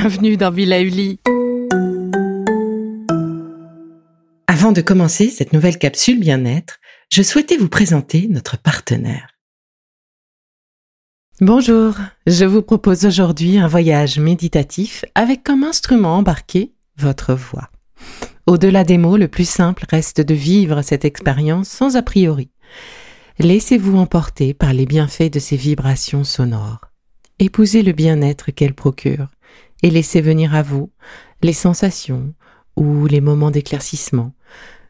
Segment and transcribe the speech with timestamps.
[0.00, 1.18] bienvenue dans Villa Uli.
[4.46, 6.78] Avant de commencer cette nouvelle capsule bien-être,
[7.10, 9.26] je souhaitais vous présenter notre partenaire.
[11.40, 11.96] Bonjour,
[12.28, 17.68] je vous propose aujourd'hui un voyage méditatif avec comme instrument embarqué votre voix.
[18.46, 22.50] Au-delà des mots, le plus simple reste de vivre cette expérience sans a priori.
[23.40, 26.82] Laissez-vous emporter par les bienfaits de ces vibrations sonores.
[27.40, 29.30] Épousez le bien-être qu'elles procurent
[29.82, 30.90] et laissez venir à vous
[31.42, 32.34] les sensations
[32.76, 34.32] ou les moments d'éclaircissement,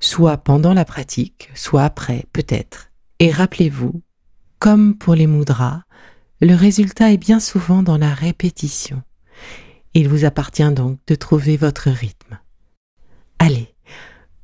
[0.00, 2.90] soit pendant la pratique, soit après, peut-être.
[3.18, 4.02] Et rappelez-vous,
[4.58, 5.82] comme pour les mudras,
[6.40, 9.02] le résultat est bien souvent dans la répétition.
[9.94, 12.38] Il vous appartient donc de trouver votre rythme.
[13.38, 13.74] Allez,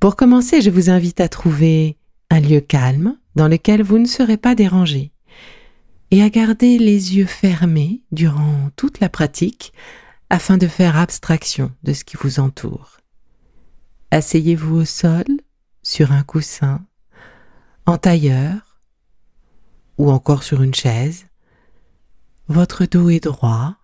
[0.01, 1.97] pour commencer, je vous invite à trouver
[2.31, 5.13] un lieu calme dans lequel vous ne serez pas dérangé
[6.11, 9.73] et à garder les yeux fermés durant toute la pratique
[10.31, 12.99] afin de faire abstraction de ce qui vous entoure.
[14.11, 15.25] Asseyez-vous au sol,
[15.83, 16.85] sur un coussin,
[17.87, 18.81] en tailleur
[19.97, 21.27] ou encore sur une chaise.
[22.49, 23.77] Votre dos est droit,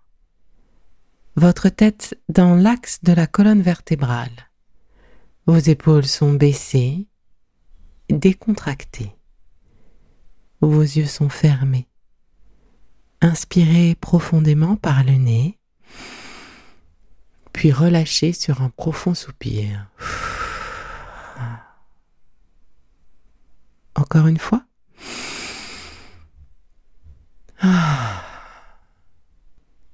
[1.37, 4.51] votre tête dans l'axe de la colonne vertébrale.
[5.47, 7.09] Vos épaules sont baissées,
[8.09, 9.15] décontractées.
[10.61, 11.89] Vos yeux sont fermés.
[13.21, 15.59] Inspirez profondément par le nez,
[17.55, 19.87] puis relâchez sur un profond soupir.
[23.95, 24.63] Encore une fois?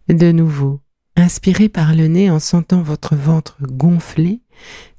[0.08, 0.80] De nouveau,
[1.14, 4.40] inspirez par le nez en sentant votre ventre gonfler,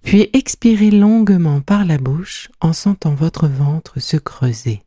[0.03, 4.83] puis expirez longuement par la bouche en sentant votre ventre se creuser.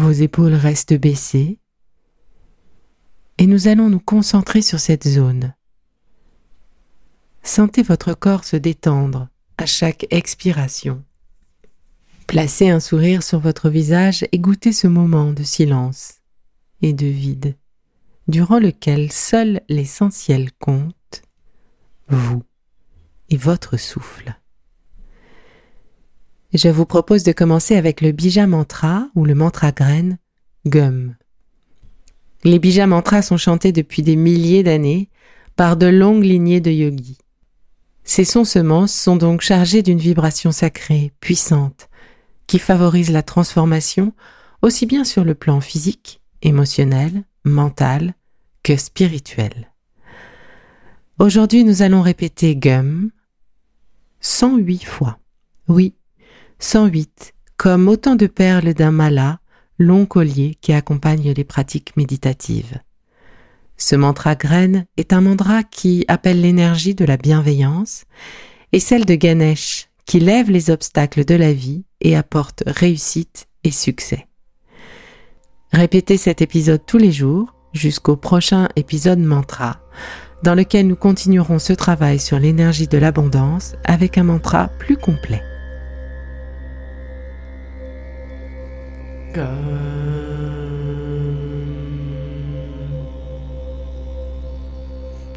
[0.00, 1.58] Vos épaules restent baissées
[3.36, 5.54] et nous allons nous concentrer sur cette zone.
[7.42, 9.28] Sentez votre corps se détendre
[9.58, 11.04] à chaque expiration.
[12.26, 16.22] Placez un sourire sur votre visage et goûtez ce moment de silence
[16.80, 17.58] et de vide,
[18.26, 21.20] durant lequel seul l'essentiel compte,
[22.08, 22.42] vous
[23.28, 24.34] et votre souffle.
[26.52, 30.18] Je vous propose de commencer avec le bija mantra ou le mantra graine
[30.66, 31.14] gum.
[32.42, 35.10] Les bija mantras sont chantés depuis des milliers d'années
[35.54, 37.18] par de longues lignées de yogis.
[38.02, 41.88] Ces sons semences sont donc chargés d'une vibration sacrée, puissante,
[42.46, 44.12] qui favorise la transformation
[44.62, 48.14] aussi bien sur le plan physique, émotionnel, mental
[48.62, 49.70] que spirituel.
[51.18, 53.10] Aujourd'hui, nous allons répéter gum
[54.20, 55.18] 108 fois.
[55.68, 55.94] Oui,
[56.60, 59.40] 108, comme autant de perles d'un mala,
[59.78, 62.78] long collier qui accompagne les pratiques méditatives.
[63.78, 68.04] Ce mantra graine est un mantra qui appelle l'énergie de la bienveillance
[68.72, 73.70] et celle de Ganesh qui lève les obstacles de la vie et apporte réussite et
[73.70, 74.26] succès.
[75.72, 79.80] Répétez cet épisode tous les jours jusqu'au prochain épisode mantra
[80.42, 85.42] dans lequel nous continuerons ce travail sur l'énergie de l'abondance avec un mantra plus complet.
[89.32, 89.70] Gun.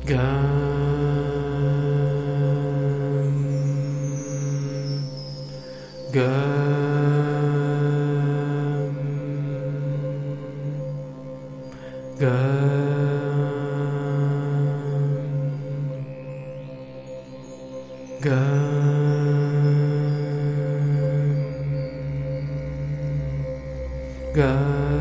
[0.05, 0.63] Gun.
[6.11, 6.73] Gun.
[12.19, 12.73] Gun.
[18.21, 18.72] Gun.
[24.33, 24.94] God.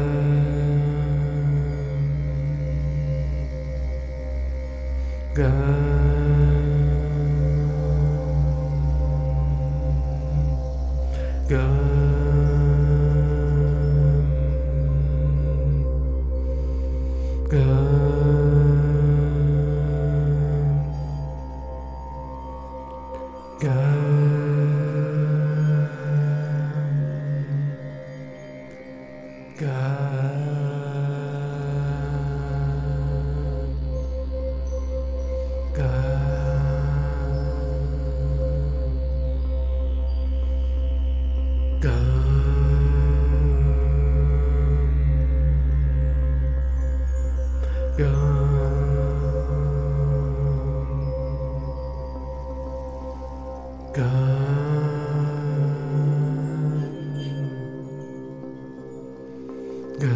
[60.03, 60.11] Gum.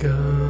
[0.00, 0.44] Gum.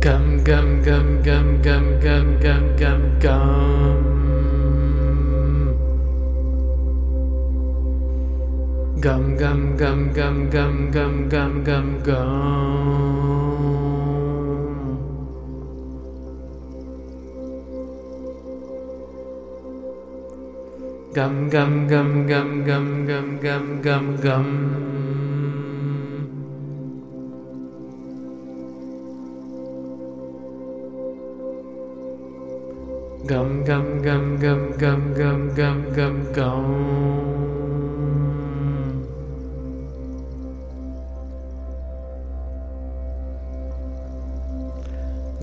[0.00, 0.42] Gum.
[0.42, 0.82] Gum.
[0.82, 1.22] Gum.
[1.22, 1.62] Gum.
[1.62, 2.00] Gum.
[2.02, 2.40] Gum.
[2.40, 2.76] Gum.
[2.76, 3.18] Gum.
[3.20, 4.13] Gum.
[9.04, 12.28] Gum gum gum gum gum gum.
[21.14, 24.46] Gum gum gum gum gum gum gum gum gum.
[33.28, 36.54] Gum gum gum gum gum gum gum gum gum.
[36.56, 37.63] Gum gum gum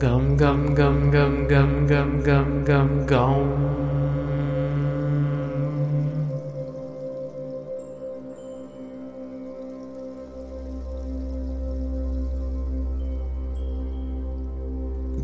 [0.02, 1.86] gum gum gum gum gum
[2.26, 2.58] gum.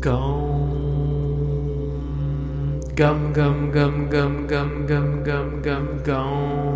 [0.00, 0.54] Gum
[3.02, 5.62] gum gum gum gum gum gum gum gum gum.
[5.64, 6.67] Gum gum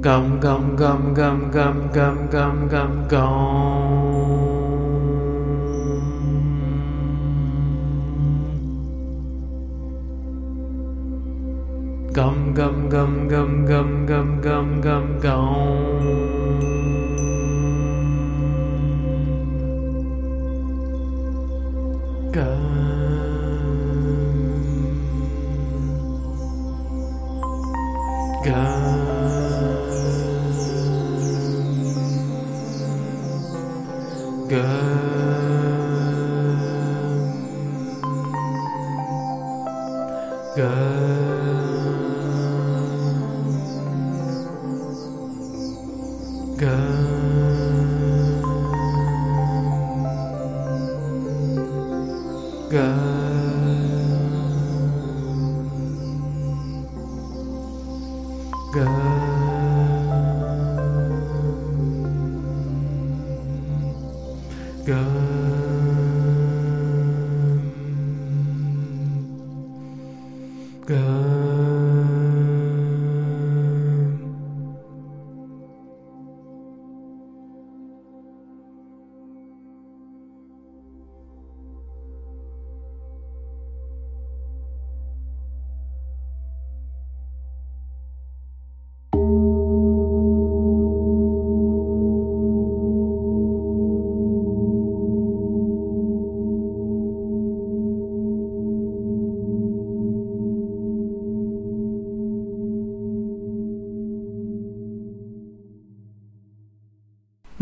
[0.02, 3.56] gum gum gum gum gum gum gum gum gum
[12.14, 16.35] gum gum gum gum gum gum gum gum gum
[22.36, 22.76] Gum.